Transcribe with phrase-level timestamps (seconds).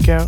[0.00, 0.27] Shouting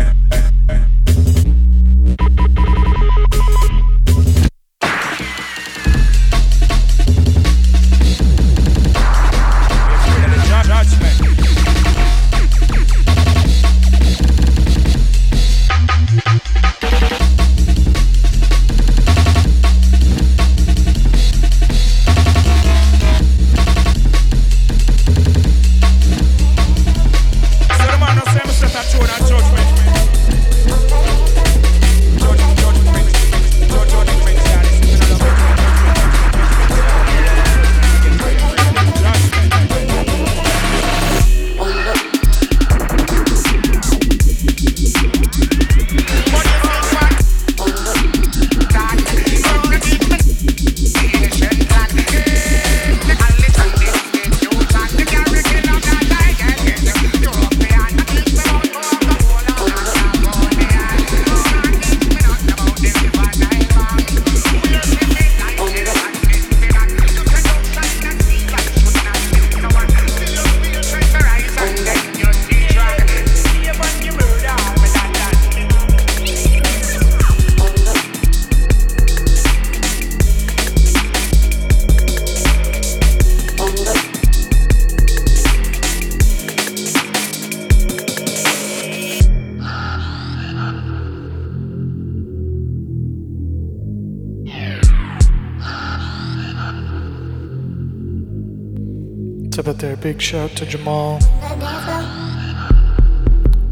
[100.21, 101.19] shout shout to Jamal.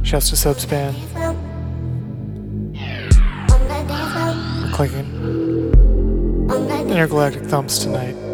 [0.03, 0.95] Shouts to Subspan.
[4.73, 5.05] Clicking.
[6.89, 8.28] Intergalactic Thumps tonight.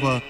[0.00, 0.23] Soul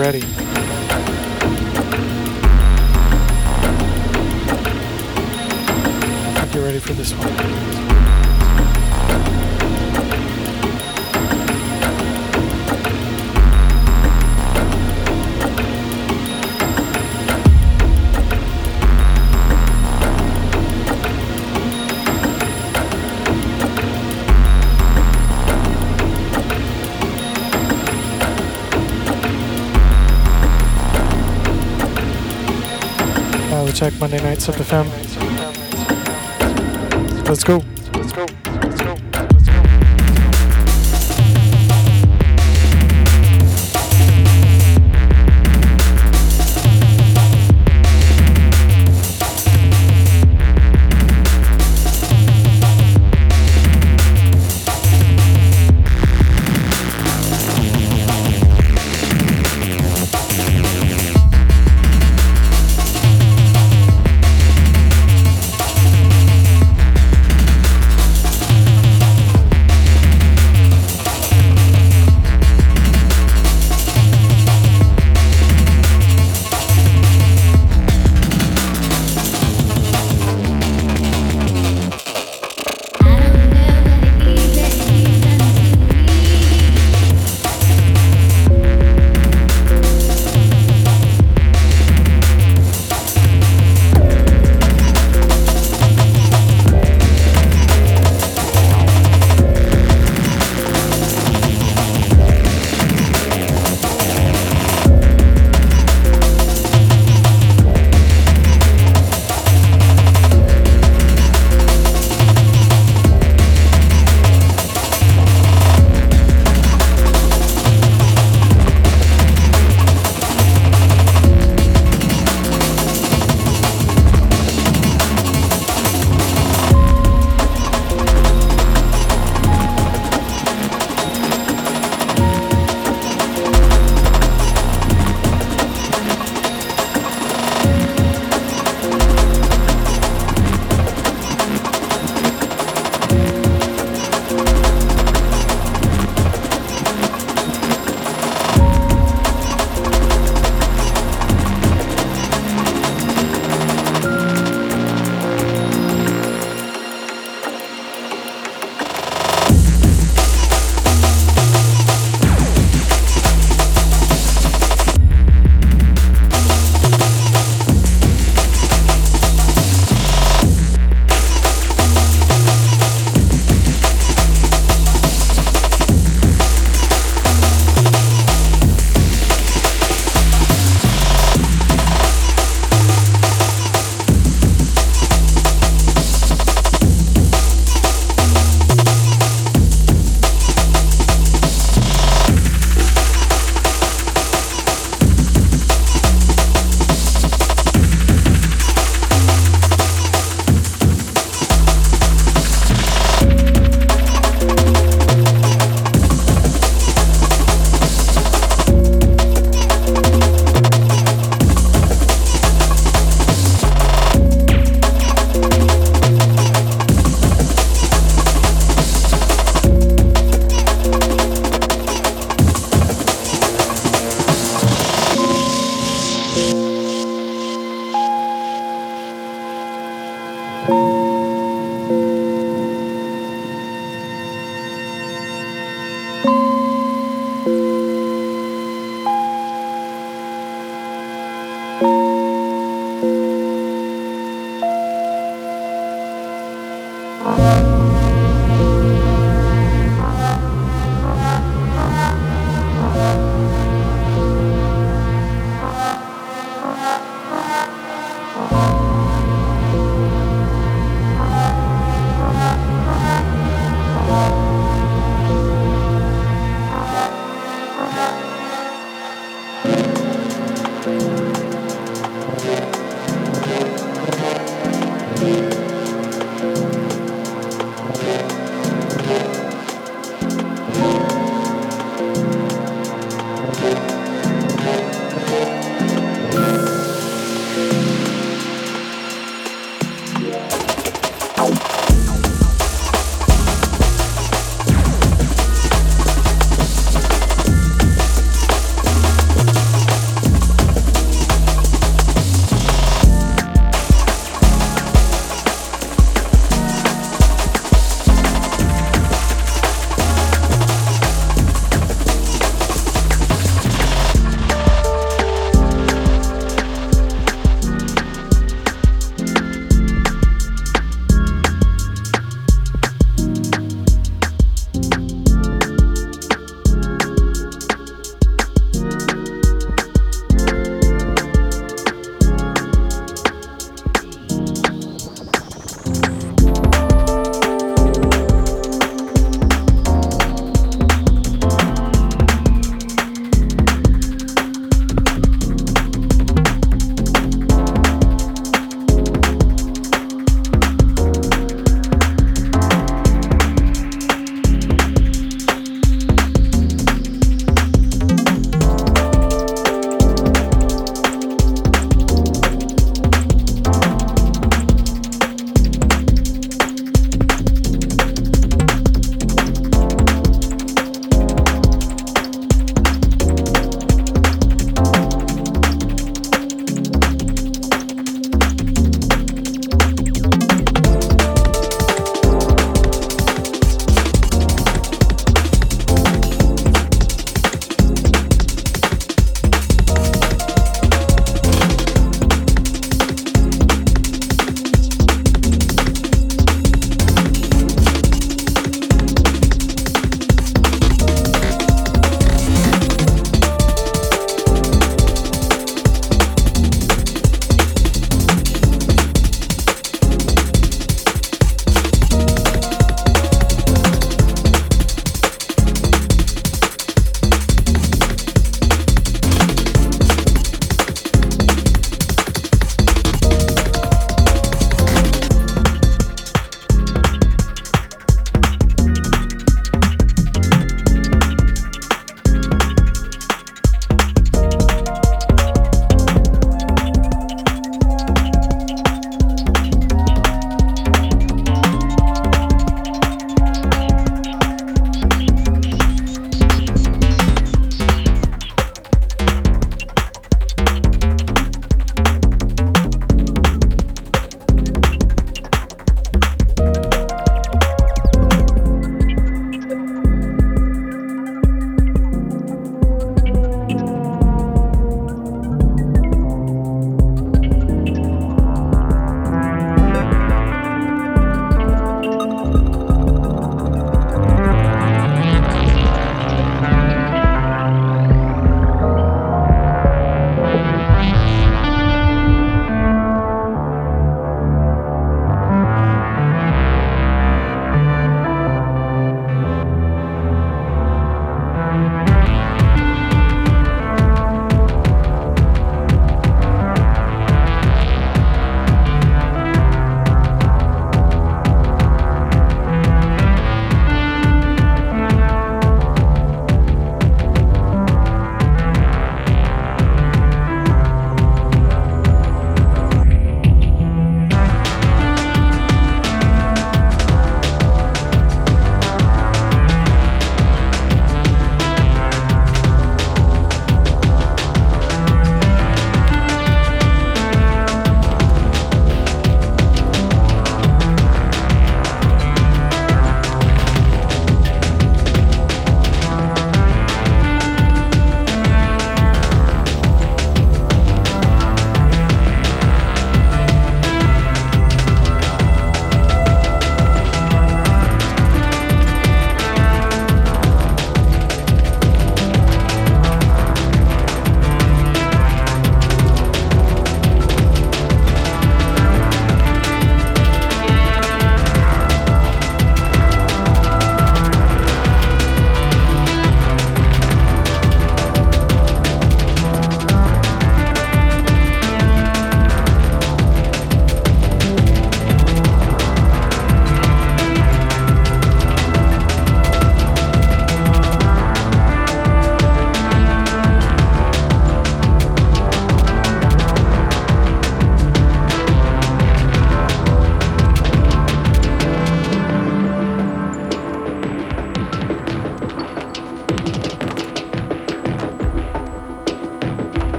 [0.00, 0.29] ready.
[33.98, 34.86] Monday night Sub FM.
[37.26, 37.56] Let's go.
[37.56, 37.79] Let's go.